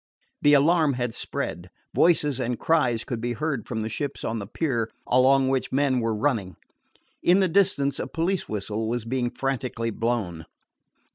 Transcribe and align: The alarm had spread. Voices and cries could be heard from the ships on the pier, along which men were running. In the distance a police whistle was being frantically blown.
The 0.41 0.55
alarm 0.55 0.93
had 0.93 1.13
spread. 1.13 1.69
Voices 1.93 2.39
and 2.39 2.57
cries 2.57 3.03
could 3.03 3.21
be 3.21 3.33
heard 3.33 3.67
from 3.67 3.83
the 3.83 3.87
ships 3.87 4.23
on 4.23 4.39
the 4.39 4.47
pier, 4.47 4.89
along 5.05 5.47
which 5.49 5.71
men 5.71 5.99
were 5.99 6.15
running. 6.15 6.55
In 7.21 7.39
the 7.39 7.47
distance 7.47 7.99
a 7.99 8.07
police 8.07 8.49
whistle 8.49 8.89
was 8.89 9.05
being 9.05 9.29
frantically 9.29 9.91
blown. 9.91 10.47